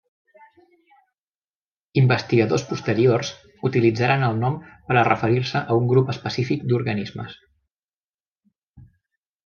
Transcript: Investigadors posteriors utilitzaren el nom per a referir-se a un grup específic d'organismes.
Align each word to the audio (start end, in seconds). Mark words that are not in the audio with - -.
Investigadors 2.01 2.63
posteriors 2.71 3.31
utilitzaren 3.71 4.27
el 4.31 4.41
nom 4.47 4.57
per 4.89 4.99
a 5.03 5.07
referir-se 5.11 5.65
a 5.75 5.81
un 5.83 5.89
grup 5.95 6.13
específic 6.17 6.67
d'organismes. 6.73 7.41